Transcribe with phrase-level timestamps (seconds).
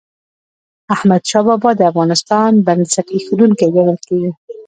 [0.95, 4.31] احمدشاه بابا د افغانستان بنسټ ايښودونکی ګڼل کېږي.